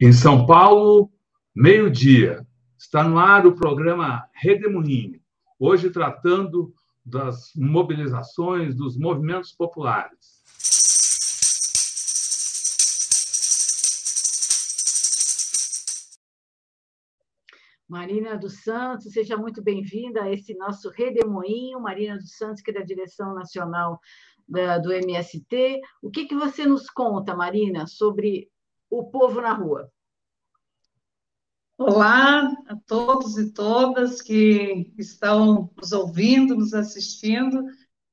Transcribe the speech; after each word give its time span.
Em 0.00 0.12
São 0.12 0.46
Paulo, 0.46 1.10
meio-dia, 1.52 2.46
está 2.78 3.02
no 3.02 3.18
ar 3.18 3.44
o 3.48 3.56
programa 3.56 4.24
Redemoinho, 4.32 5.20
hoje 5.58 5.90
tratando 5.90 6.72
das 7.04 7.50
mobilizações 7.56 8.76
dos 8.76 8.96
movimentos 8.96 9.50
populares. 9.50 10.38
Marina 17.88 18.38
dos 18.38 18.62
Santos, 18.62 19.12
seja 19.12 19.36
muito 19.36 19.60
bem-vinda 19.60 20.22
a 20.22 20.32
esse 20.32 20.54
nosso 20.54 20.90
Redemoinho. 20.90 21.80
Marina 21.80 22.16
dos 22.16 22.36
Santos, 22.36 22.62
que 22.62 22.70
é 22.70 22.74
da 22.74 22.82
direção 22.82 23.34
nacional 23.34 23.98
do 24.46 24.92
MST. 24.92 25.80
O 26.00 26.08
que, 26.08 26.26
que 26.26 26.36
você 26.36 26.64
nos 26.64 26.88
conta, 26.88 27.34
Marina, 27.34 27.88
sobre 27.88 28.48
o 28.90 29.04
povo 29.04 29.40
na 29.40 29.52
rua? 29.52 29.90
Olá 31.76 32.52
a 32.66 32.76
todos 32.86 33.38
e 33.38 33.52
todas 33.52 34.20
que 34.20 34.92
estão 34.98 35.70
nos 35.76 35.92
ouvindo, 35.92 36.56
nos 36.56 36.74
assistindo. 36.74 37.64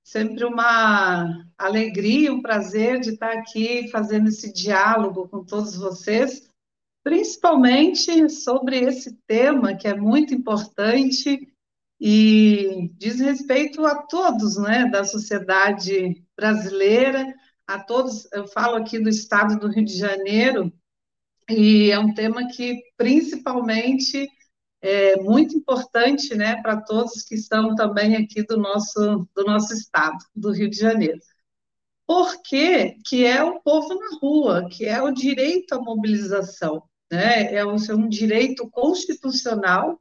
Sempre 0.03 0.45
uma 0.45 1.47
alegria, 1.57 2.31
um 2.31 2.41
prazer 2.41 2.99
de 2.99 3.11
estar 3.11 3.31
aqui 3.31 3.89
fazendo 3.89 4.27
esse 4.27 4.53
diálogo 4.53 5.27
com 5.27 5.43
todos 5.43 5.75
vocês, 5.75 6.47
principalmente 7.03 8.29
sobre 8.29 8.77
esse 8.77 9.13
tema 9.25 9.75
que 9.75 9.87
é 9.87 9.95
muito 9.95 10.33
importante 10.33 11.51
e 11.99 12.91
diz 12.97 13.19
respeito 13.19 13.83
a 13.83 13.95
todos, 14.03 14.57
né, 14.57 14.85
da 14.85 15.03
sociedade 15.03 16.23
brasileira, 16.37 17.33
a 17.67 17.79
todos, 17.79 18.27
eu 18.31 18.47
falo 18.47 18.75
aqui 18.75 18.99
do 18.99 19.09
estado 19.09 19.59
do 19.59 19.67
Rio 19.67 19.85
de 19.85 19.97
Janeiro, 19.97 20.71
e 21.49 21.91
é 21.91 21.99
um 21.99 22.13
tema 22.13 22.47
que 22.47 22.81
principalmente 22.97 24.27
é 24.81 25.17
muito 25.17 25.57
importante, 25.57 26.35
né, 26.35 26.61
para 26.61 26.81
todos 26.81 27.23
que 27.23 27.35
estão 27.35 27.75
também 27.75 28.15
aqui 28.15 28.43
do 28.43 28.57
nosso 28.57 29.27
do 29.35 29.43
nosso 29.43 29.73
estado, 29.73 30.17
do 30.35 30.51
Rio 30.51 30.69
de 30.69 30.77
Janeiro. 30.77 31.19
Por 32.07 32.41
que 32.43 32.97
que 33.05 33.25
é 33.25 33.43
o 33.43 33.59
povo 33.61 33.95
na 33.95 34.17
rua, 34.21 34.69
que 34.69 34.85
é 34.85 35.01
o 35.01 35.11
direito 35.11 35.73
à 35.73 35.81
mobilização, 35.81 36.83
né? 37.11 37.53
É 37.53 37.65
um, 37.65 37.75
é 37.75 37.95
um 37.95 38.07
direito 38.07 38.69
constitucional 38.69 39.99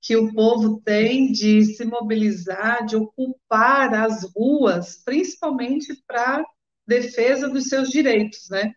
que 0.00 0.16
o 0.16 0.32
povo 0.32 0.80
tem 0.82 1.32
de 1.32 1.64
se 1.64 1.84
mobilizar, 1.84 2.84
de 2.86 2.96
ocupar 2.96 3.94
as 3.94 4.24
ruas, 4.34 5.02
principalmente 5.04 5.94
para 6.06 6.44
defesa 6.86 7.48
dos 7.48 7.64
seus 7.64 7.88
direitos, 7.88 8.48
né? 8.50 8.72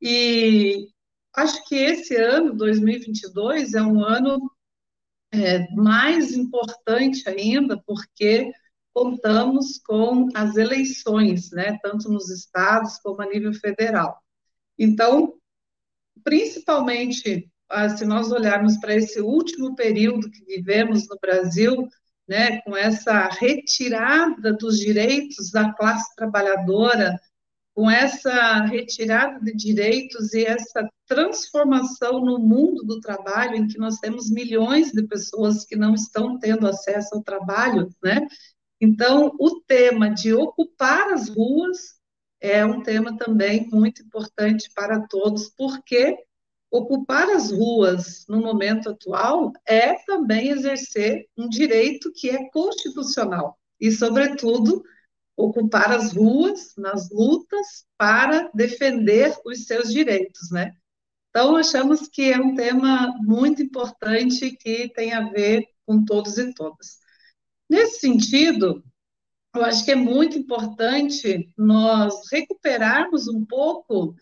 E 0.00 0.88
acho 1.34 1.66
que 1.68 1.74
esse 1.74 2.16
ano, 2.16 2.54
2022, 2.54 3.74
é 3.74 3.82
um 3.82 4.02
ano 4.02 4.50
é, 5.32 5.70
mais 5.74 6.32
importante 6.32 7.28
ainda, 7.28 7.80
porque 7.86 8.50
contamos 8.92 9.78
com 9.78 10.28
as 10.34 10.56
eleições, 10.56 11.50
né, 11.52 11.78
tanto 11.82 12.10
nos 12.10 12.28
estados 12.28 12.98
como 12.98 13.22
a 13.22 13.26
nível 13.26 13.52
federal. 13.54 14.20
Então, 14.78 15.34
principalmente, 16.24 17.48
ah, 17.68 17.88
se 17.88 18.04
nós 18.04 18.32
olharmos 18.32 18.78
para 18.78 18.96
esse 18.96 19.20
último 19.20 19.74
período 19.76 20.30
que 20.30 20.44
vivemos 20.44 21.08
no 21.08 21.16
Brasil, 21.20 21.88
né, 22.28 22.60
com 22.62 22.76
essa 22.76 23.28
retirada 23.28 24.52
dos 24.52 24.78
direitos 24.78 25.50
da 25.50 25.72
classe 25.72 26.14
trabalhadora, 26.16 27.18
com 27.80 27.90
essa 27.90 28.66
retirada 28.66 29.40
de 29.40 29.54
direitos 29.54 30.34
e 30.34 30.44
essa 30.44 30.86
transformação 31.06 32.20
no 32.20 32.38
mundo 32.38 32.84
do 32.84 33.00
trabalho, 33.00 33.56
em 33.56 33.66
que 33.66 33.78
nós 33.78 33.96
temos 33.96 34.30
milhões 34.30 34.92
de 34.92 35.02
pessoas 35.04 35.64
que 35.64 35.76
não 35.76 35.94
estão 35.94 36.38
tendo 36.38 36.68
acesso 36.68 37.14
ao 37.14 37.22
trabalho, 37.22 37.88
né? 38.04 38.28
Então, 38.78 39.34
o 39.40 39.62
tema 39.62 40.10
de 40.10 40.34
ocupar 40.34 41.10
as 41.14 41.30
ruas 41.30 41.94
é 42.38 42.62
um 42.66 42.82
tema 42.82 43.16
também 43.16 43.66
muito 43.72 44.02
importante 44.02 44.70
para 44.74 45.00
todos, 45.06 45.48
porque 45.56 46.18
ocupar 46.70 47.30
as 47.30 47.50
ruas 47.50 48.26
no 48.28 48.42
momento 48.42 48.90
atual 48.90 49.54
é 49.66 49.94
também 50.04 50.50
exercer 50.50 51.24
um 51.34 51.48
direito 51.48 52.12
que 52.14 52.28
é 52.28 52.46
constitucional 52.50 53.58
e, 53.80 53.90
sobretudo, 53.90 54.84
ocupar 55.36 55.92
as 55.92 56.12
ruas 56.12 56.74
nas 56.76 57.10
lutas 57.10 57.84
para 57.96 58.50
defender 58.54 59.34
os 59.44 59.66
seus 59.66 59.92
direitos, 59.92 60.50
né? 60.50 60.74
Então, 61.30 61.56
achamos 61.56 62.08
que 62.08 62.32
é 62.32 62.38
um 62.38 62.54
tema 62.54 63.16
muito 63.20 63.62
importante 63.62 64.50
que 64.50 64.88
tem 64.88 65.12
a 65.12 65.28
ver 65.30 65.64
com 65.86 66.04
todos 66.04 66.38
e 66.38 66.52
todas. 66.52 66.98
Nesse 67.68 68.00
sentido, 68.00 68.82
eu 69.54 69.64
acho 69.64 69.84
que 69.84 69.92
é 69.92 69.96
muito 69.96 70.36
importante 70.36 71.52
nós 71.56 72.14
recuperarmos 72.30 73.28
um 73.28 73.44
pouco 73.44 74.14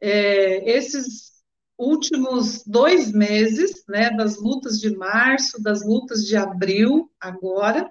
é, 0.00 0.76
esses 0.76 1.36
últimos 1.78 2.64
dois 2.64 3.12
meses, 3.12 3.84
né, 3.88 4.10
das 4.10 4.38
lutas 4.38 4.80
de 4.80 4.96
março, 4.96 5.62
das 5.62 5.84
lutas 5.84 6.24
de 6.24 6.36
abril, 6.36 7.10
agora, 7.20 7.88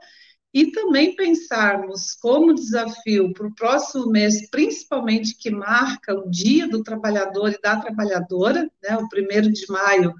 e 0.56 0.72
também 0.72 1.14
pensarmos 1.18 2.14
como 2.14 2.54
desafio 2.54 3.34
para 3.34 3.46
o 3.46 3.54
próximo 3.54 4.08
mês, 4.08 4.50
principalmente 4.50 5.36
que 5.36 5.52
marca 5.52 6.16
o 6.16 6.30
Dia 6.30 6.66
do 6.66 6.82
Trabalhador 6.82 7.52
e 7.52 7.60
da 7.62 7.76
Trabalhadora, 7.76 8.72
né, 8.82 8.96
o 8.96 9.10
primeiro 9.10 9.52
de 9.52 9.70
maio, 9.70 10.14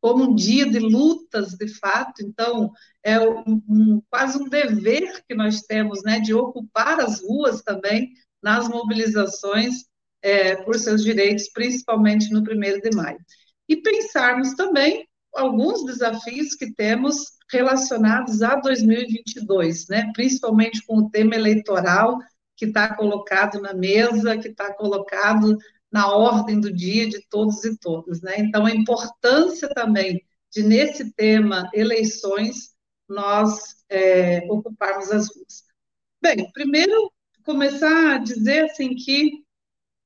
como 0.00 0.24
um 0.24 0.34
dia 0.34 0.64
de 0.64 0.78
lutas, 0.78 1.52
de 1.58 1.68
fato. 1.68 2.22
Então, 2.24 2.72
é 3.04 3.20
um, 3.20 3.62
um, 3.68 4.02
quase 4.08 4.38
um 4.38 4.48
dever 4.48 5.22
que 5.28 5.34
nós 5.34 5.60
temos, 5.60 6.02
né, 6.02 6.20
de 6.20 6.32
ocupar 6.32 6.98
as 6.98 7.20
ruas 7.20 7.60
também 7.60 8.14
nas 8.42 8.66
mobilizações 8.68 9.84
é, 10.22 10.56
por 10.56 10.74
seus 10.78 11.04
direitos, 11.04 11.50
principalmente 11.52 12.32
no 12.32 12.42
primeiro 12.42 12.80
de 12.80 12.96
maio. 12.96 13.18
E 13.68 13.76
pensarmos 13.76 14.54
também 14.54 15.06
alguns 15.34 15.84
desafios 15.84 16.54
que 16.54 16.72
temos 16.72 17.41
relacionados 17.52 18.42
a 18.42 18.56
2022, 18.56 19.88
né? 19.88 20.10
principalmente 20.14 20.84
com 20.86 20.98
o 20.98 21.10
tema 21.10 21.34
eleitoral 21.34 22.18
que 22.56 22.64
está 22.64 22.94
colocado 22.94 23.60
na 23.60 23.74
mesa, 23.74 24.38
que 24.38 24.48
está 24.48 24.72
colocado 24.72 25.58
na 25.90 26.10
ordem 26.10 26.58
do 26.58 26.72
dia 26.72 27.06
de 27.06 27.20
todos 27.28 27.62
e 27.64 27.76
todas. 27.78 28.22
Né? 28.22 28.36
Então, 28.38 28.64
a 28.64 28.70
importância 28.70 29.68
também 29.68 30.24
de, 30.50 30.62
nesse 30.62 31.12
tema 31.12 31.68
eleições, 31.74 32.72
nós 33.08 33.84
é, 33.90 34.46
ocuparmos 34.50 35.10
as 35.10 35.28
ruas. 35.34 35.64
Bem, 36.20 36.50
primeiro, 36.52 37.12
começar 37.44 38.14
a 38.14 38.18
dizer 38.18 38.64
assim 38.64 38.94
que 38.94 39.44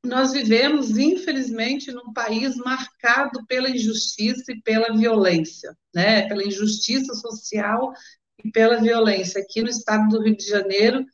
nós 0.06 0.32
vivemos, 0.32 0.96
infelizmente, 0.96 1.92
num 1.92 2.12
país 2.12 2.56
marcado 2.56 3.44
pela 3.46 3.68
injustiça 3.68 4.52
e 4.52 4.62
pela 4.62 4.96
violência, 4.96 5.76
né? 5.94 6.26
Pela 6.28 6.44
injustiça 6.44 7.14
social 7.14 7.92
e 8.42 8.50
pela 8.50 8.80
violência. 8.80 9.40
Aqui 9.40 9.62
no 9.62 9.68
estado 9.68 10.08
do 10.08 10.22
Rio 10.22 10.36
de 10.36 10.46
Janeiro, 10.46 11.04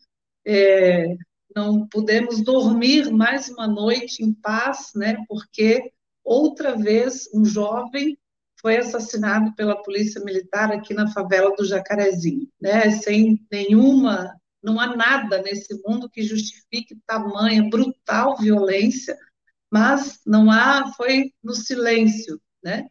é, 0.47 1.17
não 1.55 1.87
pudemos 1.89 2.43
dormir 2.43 3.11
mais 3.11 3.49
uma 3.49 3.67
noite 3.67 4.23
em 4.23 4.33
paz, 4.33 4.91
né? 4.95 5.17
Porque 5.29 5.93
outra 6.25 6.77
vez 6.77 7.29
um 7.35 7.45
jovem 7.45 8.17
foi 8.61 8.77
assassinado 8.77 9.55
pela 9.55 9.83
polícia 9.83 10.23
militar 10.23 10.71
aqui 10.71 10.95
na 10.95 11.11
favela 11.11 11.55
do 11.57 11.65
Jacarezinho, 11.65 12.49
né? 12.61 12.91
Sem 12.91 13.45
nenhuma 13.51 14.33
não 14.63 14.79
há 14.79 14.95
nada 14.95 15.43
nesse 15.43 15.75
mundo 15.85 16.09
que 16.09 16.23
justifique 16.23 16.97
tamanha 17.07 17.69
brutal 17.69 18.37
violência, 18.37 19.17
mas 19.71 20.21
não 20.27 20.51
há, 20.51 20.93
foi 20.97 21.33
no 21.43 21.55
silêncio, 21.55 22.41
né? 22.63 22.89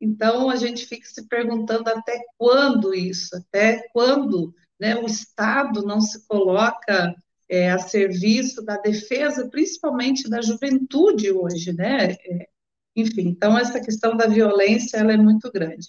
Então 0.00 0.50
a 0.50 0.56
gente 0.56 0.84
fica 0.86 1.06
se 1.06 1.28
perguntando 1.28 1.88
até 1.88 2.18
quando 2.36 2.92
isso, 2.92 3.36
até 3.36 3.88
quando 3.92 4.52
né, 4.80 4.96
o 4.96 5.06
Estado 5.06 5.82
não 5.82 6.00
se 6.00 6.26
coloca 6.26 7.14
é, 7.48 7.70
a 7.70 7.78
serviço 7.78 8.64
da 8.64 8.78
defesa, 8.78 9.48
principalmente 9.48 10.28
da 10.28 10.42
juventude 10.42 11.30
hoje, 11.30 11.72
né? 11.72 12.12
É, 12.12 12.48
enfim, 12.96 13.28
então 13.28 13.56
essa 13.56 13.80
questão 13.80 14.16
da 14.16 14.26
violência 14.26 14.96
ela 14.96 15.12
é 15.12 15.16
muito 15.16 15.52
grande. 15.52 15.88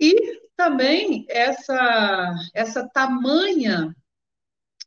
E 0.00 0.40
também 0.56 1.24
essa 1.28 2.34
essa 2.52 2.88
tamanha 2.88 3.94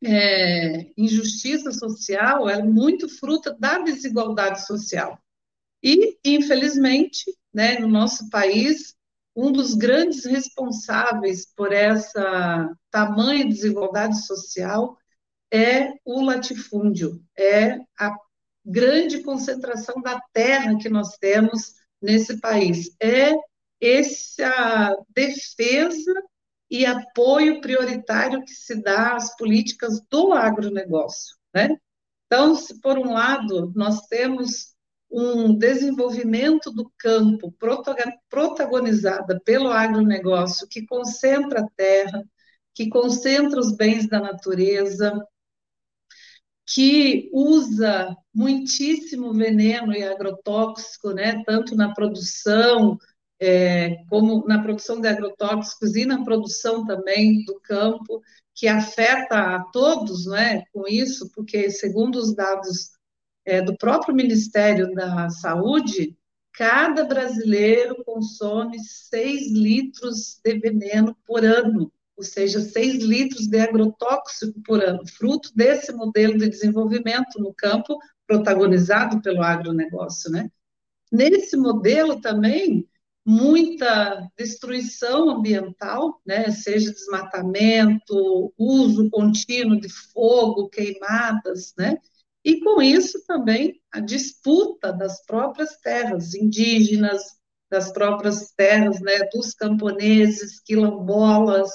é, 0.04 0.92
injustiça 0.98 1.72
social 1.72 2.50
é 2.50 2.62
muito 2.62 3.10
fruto 3.10 3.58
da 3.60 3.80
desigualdade 3.80 4.66
social. 4.66 5.20
E, 5.84 6.18
infelizmente, 6.24 7.26
né, 7.54 7.80
no 7.80 7.88
nosso 7.88 8.30
país, 8.30 8.96
um 9.36 9.52
dos 9.52 9.76
grandes 9.76 10.26
responsáveis 10.26 11.46
por 11.56 11.72
essa 11.72 12.76
tamanha 12.90 13.48
desigualdade 13.48 14.26
social 14.26 14.98
é 15.52 15.94
o 16.04 16.22
latifúndio, 16.22 17.24
é 17.38 17.80
a 18.00 18.14
grande 18.66 19.22
concentração 19.22 20.02
da 20.02 20.20
terra 20.34 20.78
que 20.78 20.90
nós 20.90 21.18
temos 21.18 21.74
nesse 22.02 22.40
país, 22.40 22.96
é 23.02 23.34
essa 23.80 24.96
defesa 25.16 26.14
e 26.70 26.86
apoio 26.86 27.62
prioritário 27.62 28.44
que 28.44 28.52
se 28.52 28.82
dá 28.82 29.16
às 29.16 29.36
políticas 29.36 30.02
do 30.10 30.34
agronegócio, 30.34 31.36
né? 31.54 31.78
Então, 32.26 32.56
se 32.56 32.80
por 32.82 32.98
um 32.98 33.14
lado 33.14 33.72
nós 33.76 34.02
temos 34.08 34.76
um 35.10 35.58
desenvolvimento 35.58 36.72
do 36.72 36.92
campo 36.98 37.54
protagonizada 38.30 39.40
pelo 39.46 39.70
agronegócio 39.70 40.68
que 40.68 40.86
concentra 40.86 41.62
a 41.62 41.70
terra, 41.76 42.24
que 42.74 42.90
concentra 42.90 43.60
os 43.60 43.76
bens 43.76 44.08
da 44.08 44.20
natureza, 44.20 45.14
que 46.66 47.30
usa 47.32 48.14
muitíssimo 48.34 49.34
veneno 49.34 49.94
e 49.94 50.04
agrotóxico, 50.04 51.12
né, 51.12 51.42
tanto 51.46 51.76
na 51.76 51.94
produção 51.94 53.00
é, 53.40 54.04
como 54.10 54.46
na 54.48 54.62
produção 54.62 55.00
de 55.00 55.08
agrotóxicos 55.08 55.96
e 55.96 56.06
na 56.06 56.24
produção 56.24 56.86
também 56.86 57.44
do 57.46 57.60
campo, 57.62 58.22
que 58.54 58.68
afeta 58.68 59.56
a 59.56 59.64
todos, 59.72 60.26
né, 60.26 60.64
com 60.74 60.88
isso, 60.88 61.30
porque 61.34 61.70
segundo 61.70 62.16
os 62.16 62.34
dados 62.34 62.92
é, 63.46 63.62
do 63.62 63.78
próprio 63.78 64.16
Ministério 64.16 64.94
da 64.94 65.30
Saúde, 65.30 66.18
cada 66.52 67.06
brasileiro 67.06 68.04
consome 68.04 68.80
6 68.80 69.52
litros 69.52 70.40
de 70.44 70.58
veneno 70.58 71.16
por 71.26 71.46
ano, 71.46 71.92
ou 72.18 72.24
seja, 72.24 72.60
6 72.60 73.04
litros 73.04 73.48
de 73.48 73.60
agrotóxico 73.60 74.60
por 74.64 74.84
ano, 74.84 75.08
fruto 75.08 75.52
desse 75.56 75.94
modelo 75.94 76.36
de 76.36 76.50
desenvolvimento 76.50 77.40
no 77.40 77.54
campo 77.54 78.00
protagonizado 78.26 79.22
pelo 79.22 79.44
agronegócio, 79.44 80.32
né? 80.32 80.50
Nesse 81.12 81.56
modelo 81.56 82.20
também, 82.20 82.86
muita 83.28 84.26
destruição 84.38 85.30
ambiental, 85.30 86.22
né, 86.26 86.50
seja 86.50 86.94
desmatamento, 86.94 88.54
uso 88.58 89.10
contínuo 89.10 89.82
de 89.82 89.90
fogo, 89.90 90.70
queimadas, 90.70 91.74
né, 91.78 91.98
e 92.42 92.62
com 92.62 92.82
isso 92.82 93.22
também 93.28 93.82
a 93.92 94.00
disputa 94.00 94.94
das 94.94 95.26
próprias 95.26 95.76
terras 95.82 96.34
indígenas, 96.34 97.22
das 97.70 97.92
próprias 97.92 98.54
terras, 98.56 99.02
né, 99.02 99.20
dos 99.34 99.54
camponeses, 99.54 100.62
quilombolas, 100.62 101.70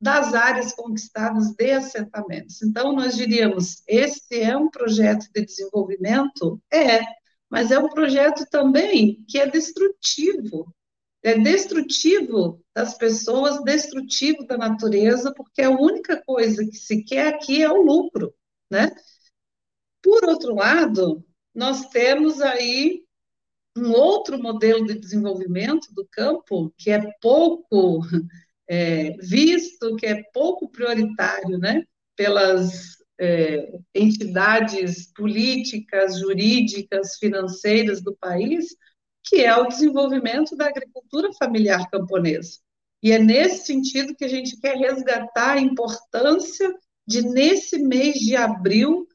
das 0.00 0.34
áreas 0.34 0.74
conquistadas 0.74 1.54
de 1.54 1.70
assentamentos. 1.70 2.60
Então, 2.62 2.92
nós 2.92 3.16
diríamos, 3.16 3.80
esse 3.86 4.40
é 4.40 4.56
um 4.56 4.68
projeto 4.68 5.26
de 5.32 5.44
desenvolvimento? 5.44 6.60
É, 6.72 7.00
mas 7.48 7.70
é 7.70 7.78
um 7.78 7.88
projeto 7.88 8.44
também 8.50 9.24
que 9.28 9.38
é 9.38 9.48
destrutivo, 9.48 10.74
é 11.26 11.36
destrutivo 11.36 12.64
das 12.72 12.96
pessoas, 12.96 13.60
destrutivo 13.64 14.46
da 14.46 14.56
natureza, 14.56 15.34
porque 15.34 15.60
a 15.60 15.70
única 15.70 16.22
coisa 16.24 16.64
que 16.64 16.76
se 16.76 17.02
quer 17.02 17.34
aqui 17.34 17.64
é 17.64 17.68
o 17.68 17.82
lucro, 17.82 18.32
né? 18.70 18.92
Por 20.00 20.24
outro 20.24 20.54
lado, 20.54 21.26
nós 21.52 21.88
temos 21.88 22.40
aí 22.40 23.02
um 23.76 23.90
outro 23.90 24.40
modelo 24.40 24.86
de 24.86 24.94
desenvolvimento 25.00 25.92
do 25.92 26.06
campo 26.12 26.72
que 26.78 26.92
é 26.92 27.02
pouco 27.20 28.02
é, 28.70 29.16
visto, 29.16 29.96
que 29.96 30.06
é 30.06 30.22
pouco 30.32 30.70
prioritário, 30.70 31.58
né? 31.58 31.82
Pelas 32.14 32.98
é, 33.18 33.80
entidades 33.92 35.12
políticas, 35.12 36.20
jurídicas, 36.20 37.16
financeiras 37.18 38.00
do 38.00 38.16
país, 38.16 38.76
que 39.26 39.44
é 39.44 39.54
o 39.56 39.66
desenvolvimento 39.66 40.56
da 40.56 40.68
agricultura 40.68 41.32
familiar 41.32 41.90
camponesa. 41.90 42.58
E 43.02 43.12
é 43.12 43.18
nesse 43.18 43.66
sentido 43.66 44.14
que 44.14 44.24
a 44.24 44.28
gente 44.28 44.58
quer 44.58 44.76
resgatar 44.76 45.52
a 45.52 45.60
importância 45.60 46.72
de, 47.06 47.22
nesse 47.22 47.78
mês 47.78 48.16
de 48.16 48.36
abril, 48.36 49.06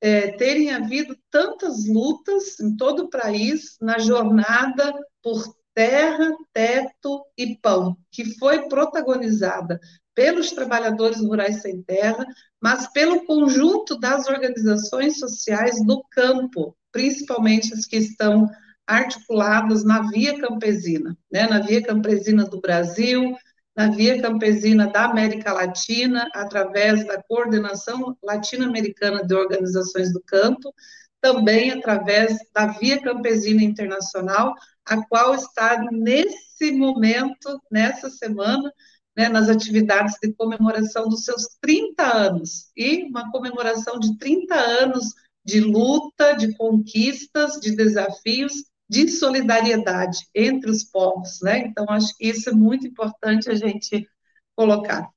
é, 0.00 0.32
terem 0.32 0.72
havido 0.72 1.16
tantas 1.30 1.86
lutas 1.86 2.58
em 2.58 2.76
todo 2.76 3.04
o 3.04 3.10
país 3.10 3.76
na 3.80 3.98
jornada 3.98 4.92
por 5.22 5.54
terra, 5.74 6.34
teto 6.52 7.24
e 7.36 7.56
pão, 7.56 7.96
que 8.10 8.36
foi 8.38 8.68
protagonizada 8.68 9.78
pelos 10.14 10.50
trabalhadores 10.50 11.20
rurais 11.20 11.62
sem 11.62 11.82
terra, 11.82 12.26
mas 12.60 12.90
pelo 12.92 13.24
conjunto 13.24 13.98
das 13.98 14.28
organizações 14.28 15.18
sociais 15.18 15.82
do 15.84 16.02
campo, 16.10 16.76
principalmente 16.90 17.72
as 17.72 17.86
que 17.86 17.96
estão 17.96 18.50
articuladas 18.86 19.84
na 19.84 20.02
Via 20.10 20.38
Campesina, 20.40 21.16
né, 21.30 21.46
na 21.46 21.60
Via 21.60 21.82
Campesina 21.82 22.44
do 22.44 22.60
Brasil, 22.60 23.34
na 23.76 23.88
Via 23.88 24.20
Campesina 24.20 24.86
da 24.86 25.04
América 25.06 25.52
Latina, 25.52 26.28
através 26.34 27.06
da 27.06 27.22
Coordenação 27.22 28.16
Latino-Americana 28.22 29.24
de 29.24 29.34
Organizações 29.34 30.12
do 30.12 30.22
Campo, 30.26 30.74
também 31.20 31.70
através 31.70 32.36
da 32.52 32.66
Via 32.66 33.00
Campesina 33.00 33.62
Internacional, 33.62 34.54
a 34.84 35.06
qual 35.06 35.34
está 35.34 35.80
nesse 35.90 36.72
momento, 36.72 37.60
nessa 37.70 38.10
semana, 38.10 38.70
né, 39.16 39.28
nas 39.28 39.48
atividades 39.48 40.16
de 40.22 40.32
comemoração 40.32 41.08
dos 41.08 41.24
seus 41.24 41.46
30 41.60 42.02
anos, 42.02 42.70
e 42.76 43.04
uma 43.04 43.30
comemoração 43.30 43.98
de 43.98 44.18
30 44.18 44.54
anos 44.54 45.14
de 45.44 45.60
luta, 45.60 46.32
de 46.32 46.54
conquistas, 46.56 47.60
de 47.60 47.74
desafios, 47.74 48.64
de 48.92 49.08
solidariedade 49.08 50.18
entre 50.34 50.70
os 50.70 50.84
povos, 50.84 51.40
né? 51.40 51.60
Então, 51.60 51.86
acho 51.88 52.14
que 52.14 52.28
isso 52.28 52.50
é 52.50 52.52
muito 52.52 52.86
importante 52.86 53.48
a 53.48 53.54
gente 53.54 54.06
colocar. 54.54 55.08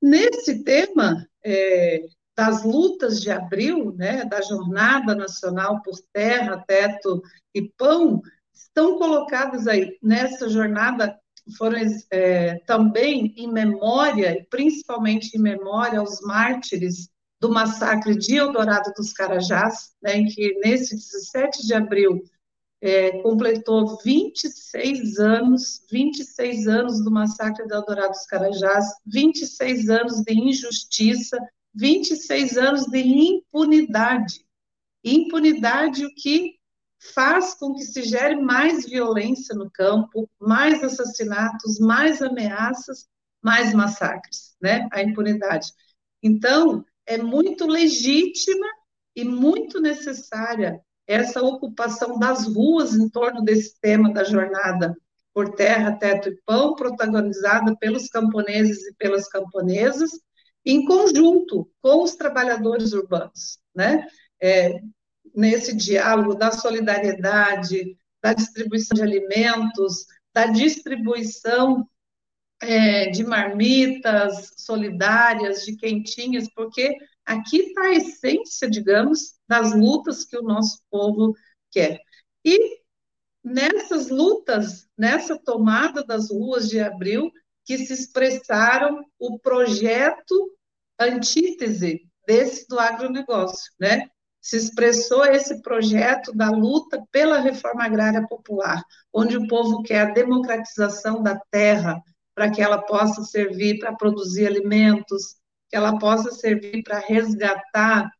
Nesse 0.00 0.62
tema 0.62 1.26
é, 1.42 2.04
das 2.36 2.64
lutas 2.64 3.22
de 3.22 3.30
abril, 3.30 3.94
né, 3.96 4.26
da 4.26 4.42
Jornada 4.42 5.14
Nacional 5.14 5.80
por 5.80 5.94
Terra, 6.12 6.62
Teto 6.68 7.22
e 7.54 7.62
Pão, 7.78 8.20
estão 8.54 8.98
colocadas 8.98 9.66
aí 9.66 9.96
nessa 10.02 10.46
jornada 10.50 11.18
foram 11.56 11.78
é, 12.10 12.58
também 12.66 13.32
em 13.38 13.50
memória, 13.50 14.46
principalmente 14.50 15.34
em 15.34 15.40
memória 15.40 16.00
aos 16.00 16.20
mártires 16.20 17.08
do 17.40 17.48
massacre 17.48 18.18
de 18.18 18.36
Eldorado 18.36 18.92
dos 18.94 19.14
Carajás, 19.14 19.94
né, 20.02 20.16
em 20.16 20.26
que 20.26 20.58
nesse 20.58 20.94
17 20.94 21.66
de 21.66 21.72
abril 21.72 22.22
é, 22.80 23.22
completou 23.22 23.98
26 24.04 25.18
anos, 25.18 25.84
26 25.90 26.66
anos 26.68 27.02
do 27.02 27.10
massacre 27.10 27.66
de 27.66 27.74
Eldorado 27.74 28.10
dos 28.10 28.26
Carajás, 28.26 28.84
26 29.06 29.88
anos 29.88 30.22
de 30.22 30.34
injustiça, 30.34 31.38
26 31.74 32.56
anos 32.58 32.86
de 32.86 33.00
impunidade. 33.00 34.44
Impunidade 35.02 36.04
o 36.04 36.14
que 36.14 36.56
faz 37.14 37.54
com 37.54 37.74
que 37.74 37.84
se 37.84 38.02
gere 38.02 38.36
mais 38.36 38.86
violência 38.86 39.54
no 39.54 39.70
campo, 39.70 40.28
mais 40.40 40.82
assassinatos, 40.82 41.78
mais 41.78 42.20
ameaças, 42.20 43.06
mais 43.42 43.72
massacres, 43.72 44.56
né? 44.60 44.88
A 44.92 45.02
impunidade. 45.02 45.72
Então, 46.22 46.84
é 47.06 47.18
muito 47.18 47.66
legítima 47.66 48.66
e 49.14 49.24
muito 49.24 49.80
necessária 49.80 50.82
essa 51.06 51.42
ocupação 51.42 52.18
das 52.18 52.46
ruas 52.46 52.94
em 52.94 53.08
torno 53.08 53.42
desse 53.42 53.78
tema 53.80 54.12
da 54.12 54.24
jornada 54.24 54.96
por 55.32 55.54
terra, 55.54 55.92
teto 55.92 56.30
e 56.30 56.36
pão, 56.46 56.74
protagonizada 56.74 57.76
pelos 57.76 58.08
camponeses 58.08 58.86
e 58.86 58.94
pelas 58.94 59.28
camponesas, 59.28 60.10
em 60.64 60.84
conjunto 60.84 61.70
com 61.80 62.02
os 62.02 62.16
trabalhadores 62.16 62.92
urbanos, 62.92 63.58
né? 63.74 64.06
É, 64.42 64.80
nesse 65.34 65.76
diálogo 65.76 66.34
da 66.34 66.50
solidariedade, 66.50 67.96
da 68.22 68.32
distribuição 68.32 68.96
de 68.96 69.02
alimentos, 69.02 70.06
da 70.32 70.46
distribuição 70.46 71.86
é, 72.60 73.10
de 73.10 73.22
marmitas 73.22 74.54
solidárias, 74.56 75.64
de 75.64 75.76
quentinhas, 75.76 76.48
porque 76.54 76.96
aqui 77.26 77.58
está 77.58 77.82
a 77.82 77.94
essência, 77.94 78.70
digamos, 78.70 79.34
das 79.48 79.74
lutas 79.74 80.24
que 80.24 80.38
o 80.38 80.42
nosso 80.42 80.80
povo 80.90 81.34
quer. 81.70 82.00
E 82.44 82.80
nessas 83.42 84.08
lutas, 84.08 84.86
nessa 84.96 85.36
tomada 85.36 86.04
das 86.04 86.30
ruas 86.30 86.68
de 86.68 86.80
abril, 86.80 87.30
que 87.64 87.76
se 87.76 87.92
expressaram 87.92 89.04
o 89.18 89.38
projeto 89.40 90.52
antítese 90.98 92.08
desse 92.26 92.66
do 92.68 92.78
agronegócio, 92.78 93.72
né? 93.78 94.08
Se 94.40 94.56
expressou 94.56 95.24
esse 95.24 95.60
projeto 95.60 96.32
da 96.32 96.50
luta 96.50 97.04
pela 97.10 97.40
reforma 97.40 97.84
agrária 97.84 98.24
popular, 98.28 98.80
onde 99.12 99.36
o 99.36 99.48
povo 99.48 99.82
quer 99.82 100.00
a 100.02 100.12
democratização 100.12 101.20
da 101.20 101.36
terra, 101.50 102.00
para 102.32 102.50
que 102.50 102.62
ela 102.62 102.80
possa 102.82 103.22
servir 103.22 103.80
para 103.80 103.96
produzir 103.96 104.46
alimentos, 104.46 105.36
que 105.68 105.76
ela 105.76 105.98
possa 105.98 106.30
servir 106.30 106.82
para 106.82 106.98
resgatar 106.98 108.10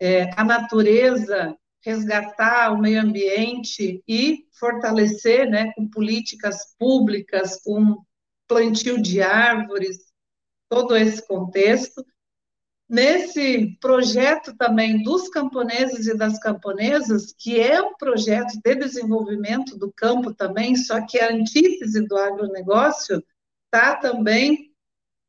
é, 0.00 0.30
a 0.36 0.44
natureza 0.44 1.56
resgatar 1.82 2.72
o 2.72 2.78
meio 2.78 3.00
ambiente 3.00 4.02
e 4.06 4.46
fortalecer, 4.52 5.48
né, 5.48 5.72
com 5.74 5.88
políticas 5.88 6.74
públicas, 6.78 7.60
com 7.62 7.96
plantio 8.46 9.00
de 9.00 9.22
árvores, 9.22 9.98
todo 10.68 10.96
esse 10.96 11.26
contexto. 11.26 12.04
Nesse 12.88 13.78
projeto 13.80 14.54
também 14.56 15.02
dos 15.02 15.28
camponeses 15.28 16.06
e 16.06 16.16
das 16.16 16.38
camponesas, 16.40 17.32
que 17.38 17.58
é 17.60 17.80
um 17.80 17.94
projeto 17.94 18.60
de 18.62 18.74
desenvolvimento 18.74 19.78
do 19.78 19.92
campo 19.92 20.34
também, 20.34 20.74
só 20.74 21.00
que 21.06 21.18
a 21.18 21.32
antítese 21.32 22.06
do 22.06 22.16
agronegócio 22.16 23.24
está 23.66 23.94
também 23.94 24.74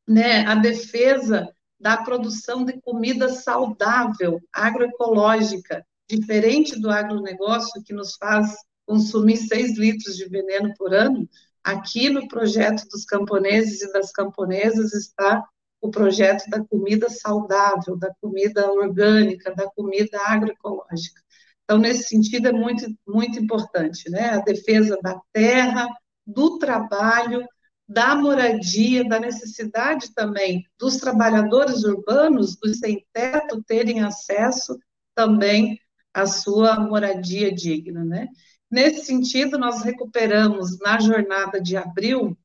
né, 0.07 0.43
a 0.47 0.55
defesa 0.55 1.47
da 1.81 1.97
produção 1.97 2.63
de 2.63 2.79
comida 2.81 3.27
saudável, 3.29 4.39
agroecológica, 4.53 5.83
diferente 6.07 6.79
do 6.79 6.91
agronegócio, 6.91 7.81
que 7.83 7.91
nos 7.93 8.15
faz 8.15 8.55
consumir 8.85 9.37
6 9.37 9.77
litros 9.77 10.15
de 10.15 10.29
veneno 10.29 10.73
por 10.77 10.93
ano, 10.93 11.27
aqui 11.63 12.09
no 12.09 12.27
projeto 12.27 12.87
dos 12.87 13.03
camponeses 13.03 13.81
e 13.81 13.91
das 13.91 14.11
camponesas 14.11 14.93
está 14.93 15.43
o 15.81 15.89
projeto 15.89 16.47
da 16.49 16.63
comida 16.63 17.09
saudável, 17.09 17.97
da 17.97 18.13
comida 18.21 18.71
orgânica, 18.71 19.53
da 19.55 19.67
comida 19.71 20.19
agroecológica. 20.23 21.21
Então, 21.63 21.79
nesse 21.79 22.09
sentido, 22.09 22.49
é 22.49 22.51
muito, 22.51 22.85
muito 23.07 23.39
importante, 23.39 24.09
né? 24.09 24.29
A 24.29 24.39
defesa 24.39 24.99
da 25.01 25.19
terra, 25.33 25.87
do 26.27 26.59
trabalho, 26.59 27.43
da 27.91 28.15
moradia, 28.15 29.03
da 29.07 29.19
necessidade 29.19 30.13
também 30.13 30.65
dos 30.79 30.97
trabalhadores 30.97 31.83
urbanos, 31.83 32.55
dos 32.55 32.79
sem-teto, 32.79 33.61
terem 33.63 34.01
acesso 34.01 34.79
também 35.13 35.77
à 36.13 36.25
sua 36.25 36.79
moradia 36.79 37.53
digna, 37.53 38.05
né? 38.05 38.29
Nesse 38.69 39.05
sentido, 39.05 39.57
nós 39.57 39.81
recuperamos 39.81 40.79
na 40.79 40.99
jornada 41.01 41.59
de 41.59 41.75
abril 41.75 42.37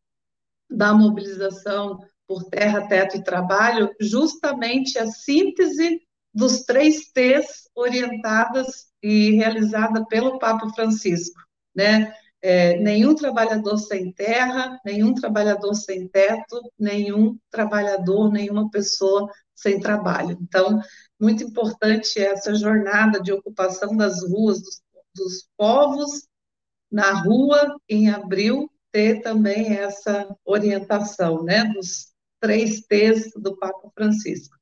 da 0.69 0.93
mobilização 0.93 2.01
por 2.27 2.43
terra, 2.45 2.89
teto 2.89 3.17
e 3.17 3.23
trabalho, 3.23 3.95
justamente 4.01 4.99
a 4.99 5.07
síntese 5.07 6.03
dos 6.35 6.65
três 6.65 7.13
T's 7.13 7.71
orientadas 7.73 8.87
e 9.01 9.31
realizada 9.37 10.05
pelo 10.07 10.41
Papa 10.41 10.69
Francisco, 10.71 11.41
né? 11.73 12.13
É, 12.49 12.79
nenhum 12.79 13.13
trabalhador 13.17 13.77
sem 13.77 14.13
terra, 14.13 14.81
nenhum 14.85 15.13
trabalhador 15.13 15.75
sem 15.75 16.07
teto, 16.07 16.63
nenhum 16.79 17.37
trabalhador, 17.51 18.31
nenhuma 18.31 18.71
pessoa 18.71 19.29
sem 19.53 19.81
trabalho. 19.81 20.39
Então, 20.41 20.81
muito 21.21 21.43
importante 21.43 22.21
essa 22.21 22.55
jornada 22.55 23.21
de 23.21 23.33
ocupação 23.33 23.97
das 23.97 24.23
ruas 24.23 24.63
dos, 24.63 24.81
dos 25.13 25.49
povos 25.57 26.29
na 26.89 27.15
rua 27.15 27.81
em 27.89 28.11
abril 28.11 28.71
ter 28.93 29.23
também 29.23 29.77
essa 29.77 30.33
orientação, 30.45 31.43
né, 31.43 31.65
dos 31.75 32.13
três 32.39 32.83
T's 32.83 33.33
do 33.35 33.57
Papa 33.57 33.91
Francisco. 33.93 34.55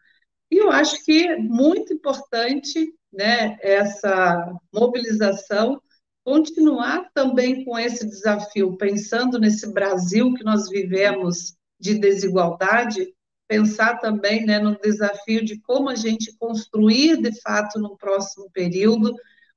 E 0.51 0.57
eu 0.57 0.71
acho 0.71 1.05
que 1.05 1.29
é 1.29 1.37
muito 1.37 1.93
importante, 1.93 2.95
né, 3.13 3.59
essa 3.61 4.59
mobilização 4.73 5.83
continuar 6.25 7.11
também 7.13 7.65
com 7.65 7.79
esse 7.79 8.07
desafio, 8.07 8.77
pensando 8.77 9.39
nesse 9.39 9.73
Brasil 9.73 10.33
que 10.35 10.43
nós 10.43 10.69
vivemos 10.69 11.55
de 11.79 11.99
desigualdade, 11.99 13.15
pensar 13.47 13.99
também 13.99 14.47
né, 14.47 14.59
no 14.59 14.79
desafio 14.81 15.45
de 15.45 15.61
como 15.61 15.91
a 15.91 15.95
gente 15.95 16.35
construir, 16.39 17.21
de 17.21 17.39
fato, 17.43 17.79
no 17.79 17.97
próximo 17.97 18.51
período, 18.51 19.15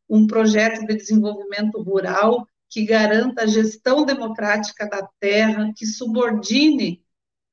um 0.10 0.28
projeto 0.28 0.86
de 0.86 0.96
desenvolvimento 0.96 1.82
rural 1.82 2.46
que 2.70 2.86
garanta 2.86 3.44
a 3.44 3.48
gestão 3.48 4.06
democrática 4.06 4.88
da 4.88 5.08
terra, 5.20 5.72
que 5.74 5.86
subordine 5.86 7.02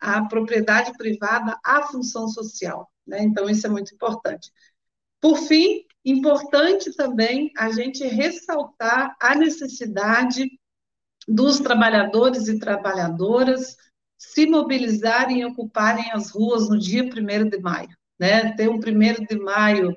a 0.01 0.25
propriedade 0.27 0.93
privada 0.99 1.57
à 1.65 1.83
função 1.83 2.27
social. 2.27 2.91
Né? 3.07 3.23
Então, 3.23 3.49
isso 3.49 3.67
é 3.67 3.71
muito 3.71 3.95
importante. 3.95 4.51
Por 5.21 5.39
fim, 5.39 5.84
importante 6.05 6.95
também 6.95 7.51
a 7.57 7.71
gente 7.71 8.05
ressaltar 8.07 9.17
a 9.21 9.35
necessidade 9.35 10.49
dos 11.27 11.59
trabalhadores 11.59 12.49
e 12.49 12.59
trabalhadoras 12.59 13.77
se 14.19 14.47
mobilizarem 14.47 15.41
e 15.41 15.45
ocuparem 15.45 16.11
as 16.13 16.31
ruas 16.31 16.69
no 16.69 16.79
dia 16.79 17.03
1 17.03 17.49
de 17.49 17.59
maio. 17.59 17.97
Né? 18.19 18.53
Ter 18.55 18.69
um 18.69 18.77
1 18.77 18.81
de 19.29 19.39
maio 19.39 19.97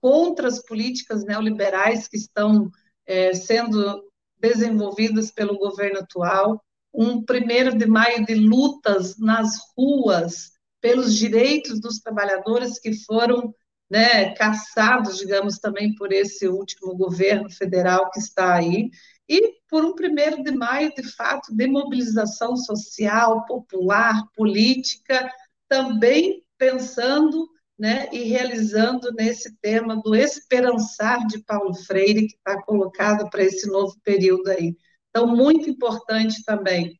contra 0.00 0.48
as 0.48 0.62
políticas 0.62 1.24
neoliberais 1.24 2.06
que 2.06 2.16
estão 2.16 2.70
é, 3.06 3.34
sendo 3.34 4.04
desenvolvidas 4.38 5.30
pelo 5.30 5.58
governo 5.58 6.00
atual, 6.00 6.62
um 6.94 7.18
1 7.18 7.76
de 7.76 7.86
maio 7.86 8.24
de 8.24 8.34
lutas 8.34 9.18
nas 9.18 9.56
ruas 9.76 10.52
pelos 10.80 11.16
direitos 11.16 11.80
dos 11.80 11.98
trabalhadores 11.98 12.78
que 12.78 12.94
foram 13.04 13.52
né, 13.90 14.34
caçados, 14.34 15.18
digamos, 15.18 15.58
também 15.58 15.94
por 15.94 16.12
esse 16.12 16.46
último 16.46 16.94
governo 16.96 17.50
federal 17.50 18.10
que 18.10 18.18
está 18.18 18.54
aí, 18.54 18.90
e 19.28 19.58
por 19.68 19.84
um 19.84 19.94
primeiro 19.94 20.42
de 20.42 20.50
maio, 20.52 20.92
de 20.94 21.02
fato, 21.02 21.54
de 21.54 21.66
mobilização 21.66 22.56
social, 22.56 23.44
popular, 23.44 24.22
política, 24.34 25.30
também 25.68 26.42
pensando 26.56 27.48
né, 27.78 28.08
e 28.12 28.24
realizando 28.24 29.12
nesse 29.12 29.56
tema 29.58 29.96
do 30.02 30.14
esperançar 30.14 31.24
de 31.26 31.42
Paulo 31.44 31.74
Freire, 31.74 32.26
que 32.26 32.36
está 32.36 32.60
colocado 32.62 33.30
para 33.30 33.44
esse 33.44 33.68
novo 33.68 33.94
período 34.02 34.48
aí. 34.48 34.74
Então, 35.10 35.26
muito 35.28 35.70
importante 35.70 36.42
também, 36.44 36.98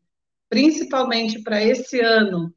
principalmente 0.48 1.42
para 1.42 1.62
esse 1.62 2.00
ano, 2.00 2.52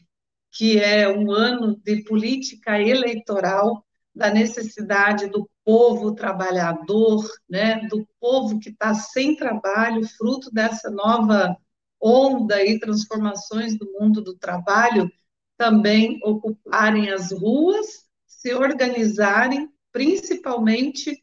que 0.52 0.78
é 0.80 1.10
um 1.10 1.32
ano 1.32 1.80
de 1.84 2.04
política 2.04 2.80
eleitoral, 2.80 3.84
da 4.22 4.32
necessidade 4.32 5.28
do 5.28 5.50
povo 5.66 6.14
trabalhador, 6.14 7.28
né, 7.50 7.88
do 7.88 8.08
povo 8.20 8.60
que 8.60 8.70
está 8.70 8.94
sem 8.94 9.36
trabalho, 9.36 10.08
fruto 10.08 10.52
dessa 10.52 10.92
nova 10.92 11.58
onda 12.00 12.64
e 12.64 12.80
transformações 12.80 13.78
do 13.78 13.92
mundo 13.94 14.22
do 14.22 14.38
trabalho, 14.38 15.12
também 15.58 16.20
ocuparem 16.24 17.10
as 17.12 17.32
ruas, 17.32 18.06
se 18.28 18.54
organizarem, 18.54 19.70
principalmente 19.92 21.22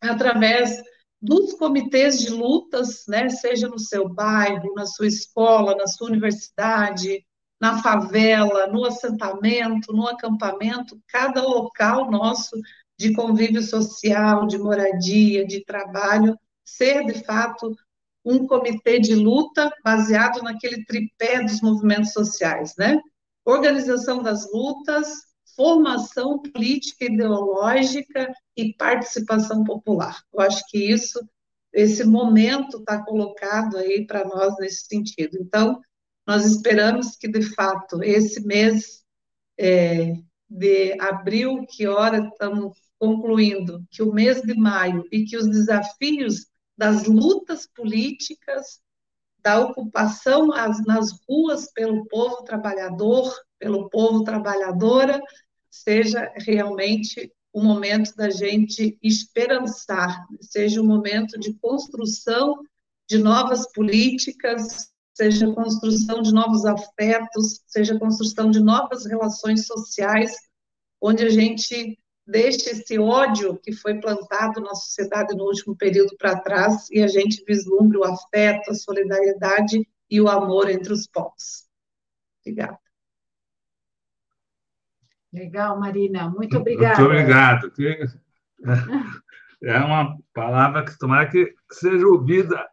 através 0.00 0.82
dos 1.20 1.54
comitês 1.54 2.18
de 2.18 2.30
lutas, 2.30 3.04
né, 3.06 3.28
seja 3.28 3.68
no 3.68 3.78
seu 3.78 4.08
bairro, 4.08 4.74
na 4.74 4.86
sua 4.86 5.06
escola, 5.06 5.76
na 5.76 5.86
sua 5.86 6.08
universidade, 6.08 7.24
na 7.62 7.80
favela, 7.80 8.66
no 8.66 8.84
assentamento, 8.84 9.92
no 9.92 10.08
acampamento, 10.08 11.00
cada 11.06 11.40
local 11.40 12.10
nosso 12.10 12.60
de 12.98 13.12
convívio 13.12 13.62
social, 13.62 14.48
de 14.48 14.58
moradia, 14.58 15.46
de 15.46 15.64
trabalho, 15.64 16.36
ser 16.64 17.06
de 17.06 17.24
fato 17.24 17.72
um 18.24 18.48
comitê 18.48 18.98
de 18.98 19.14
luta 19.14 19.72
baseado 19.84 20.42
naquele 20.42 20.84
tripé 20.84 21.40
dos 21.44 21.60
movimentos 21.60 22.12
sociais, 22.12 22.74
né? 22.76 23.00
Organização 23.44 24.24
das 24.24 24.52
lutas, 24.52 25.08
formação 25.54 26.40
política 26.40 27.04
ideológica 27.04 28.32
e 28.56 28.74
participação 28.74 29.62
popular. 29.62 30.20
Eu 30.32 30.40
acho 30.40 30.64
que 30.66 30.92
isso, 30.92 31.20
esse 31.72 32.02
momento 32.02 32.78
está 32.78 33.04
colocado 33.04 33.76
aí 33.76 34.04
para 34.04 34.24
nós 34.24 34.56
nesse 34.58 34.86
sentido. 34.86 35.38
Então, 35.40 35.80
nós 36.26 36.44
esperamos 36.46 37.16
que, 37.16 37.28
de 37.28 37.42
fato, 37.54 38.02
esse 38.02 38.44
mês 38.46 39.02
é, 39.58 40.14
de 40.48 41.00
abril, 41.00 41.66
que 41.68 41.86
hora 41.86 42.18
estamos 42.18 42.76
concluindo, 42.98 43.84
que 43.90 44.02
o 44.02 44.12
mês 44.12 44.42
de 44.42 44.54
maio 44.54 45.04
e 45.10 45.24
que 45.24 45.36
os 45.36 45.48
desafios 45.48 46.46
das 46.76 47.04
lutas 47.04 47.66
políticas, 47.66 48.80
da 49.42 49.58
ocupação 49.58 50.48
nas 50.86 51.10
ruas 51.28 51.70
pelo 51.72 52.06
povo 52.06 52.44
trabalhador, 52.44 53.34
pelo 53.58 53.90
povo 53.90 54.22
trabalhadora, 54.22 55.20
seja 55.68 56.32
realmente 56.36 57.32
o 57.52 57.60
momento 57.60 58.14
da 58.14 58.30
gente 58.30 58.96
esperançar, 59.02 60.24
seja 60.40 60.80
um 60.80 60.86
momento 60.86 61.38
de 61.38 61.54
construção 61.54 62.62
de 63.08 63.18
novas 63.18 63.70
políticas, 63.72 64.91
seja 65.14 65.48
a 65.48 65.54
construção 65.54 66.22
de 66.22 66.32
novos 66.32 66.64
afetos, 66.64 67.62
seja 67.66 67.94
a 67.94 67.98
construção 67.98 68.50
de 68.50 68.60
novas 68.60 69.06
relações 69.06 69.66
sociais, 69.66 70.32
onde 71.00 71.24
a 71.24 71.28
gente 71.28 71.98
deixe 72.26 72.70
esse 72.70 72.98
ódio 72.98 73.58
que 73.58 73.72
foi 73.72 74.00
plantado 74.00 74.60
na 74.60 74.74
sociedade 74.74 75.34
no 75.34 75.44
último 75.44 75.76
período 75.76 76.16
para 76.16 76.40
trás 76.40 76.88
e 76.90 77.02
a 77.02 77.06
gente 77.06 77.44
vislumbre 77.46 77.98
o 77.98 78.04
afeto, 78.04 78.70
a 78.70 78.74
solidariedade 78.74 79.86
e 80.10 80.20
o 80.20 80.28
amor 80.28 80.70
entre 80.70 80.92
os 80.92 81.06
povos. 81.06 81.66
Obrigada. 82.40 82.78
Legal, 85.32 85.78
Marina. 85.80 86.28
Muito 86.28 86.58
obrigada. 86.58 87.00
Muito 87.00 87.10
obrigado. 87.10 87.72
É 89.64 89.78
uma 89.78 90.18
palavra 90.34 90.84
que 90.84 90.98
tomara 90.98 91.30
que 91.30 91.54
seja 91.70 92.04
ouvida 92.04 92.68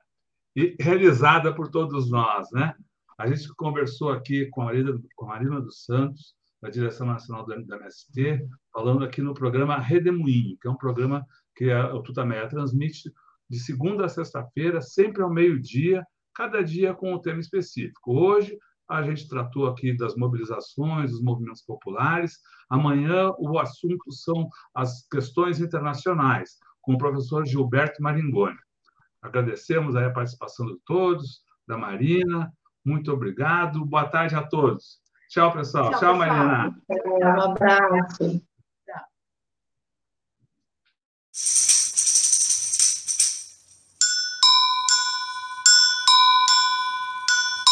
e 0.60 0.76
realizada 0.78 1.56
por 1.56 1.70
todos 1.70 2.12
nós, 2.12 2.52
né? 2.52 2.76
A 3.18 3.28
gente 3.28 3.48
conversou 3.56 4.12
aqui 4.12 4.48
com 4.48 4.62
a 4.62 4.66
Marina, 4.66 5.00
com 5.16 5.26
a 5.26 5.30
Marina 5.30 5.62
dos 5.62 5.86
Santos, 5.86 6.36
da 6.62 6.70
Direção 6.70 7.08
Nacional 7.08 7.46
do 7.46 7.54
MST, 7.54 8.46
falando 8.74 9.06
aqui 9.06 9.22
no 9.22 9.34
programa 9.34 9.80
Redemoinho, 9.80 10.58
que 10.62 10.68
é 10.68 10.72
um 10.72 10.76
programa 10.76 11.26
que 11.56 11.72
a, 11.72 11.94
o 11.96 12.04
Tutameia 12.04 12.50
transmite 12.50 13.10
de 13.50 13.58
segunda 13.58 14.06
a 14.06 14.10
sexta-feira, 14.10 14.82
sempre 14.82 15.24
ao 15.24 15.32
meio-dia, 15.32 16.06
cada 16.36 16.62
dia 16.62 16.94
com 16.94 17.14
um 17.14 17.22
tema 17.22 17.40
específico. 17.40 18.14
Hoje, 18.14 18.58
a 18.90 19.02
gente 19.02 19.30
tratou 19.30 19.66
aqui 19.68 19.96
das 19.96 20.16
mobilizações, 20.18 21.12
dos 21.12 21.22
movimentos 21.22 21.62
populares. 21.62 22.38
Amanhã, 22.70 23.32
o 23.38 23.58
assunto 23.58 24.12
são 24.12 24.50
as 24.76 25.08
questões 25.08 25.62
internacionais, 25.62 26.58
com 26.82 26.96
o 26.96 26.98
professor 26.98 27.46
Gilberto 27.46 28.04
Maringoni. 28.04 28.58
Agradecemos 29.22 29.96
a 29.96 30.10
participação 30.10 30.66
de 30.68 30.78
todos, 30.86 31.44
da 31.68 31.78
Marina. 31.78 32.52
Muito 32.84 33.12
obrigado. 33.12 33.86
Boa 33.86 34.08
tarde 34.08 34.36
a 34.36 34.44
todos. 34.44 35.00
Tchau, 35.30 35.52
pessoal. 35.54 35.92
Tchau, 35.92 36.00
Tchau 36.00 36.16
Marina. 36.18 36.76
Um 36.90 37.42
abraço. 37.42 38.42
Tchau. 38.86 39.06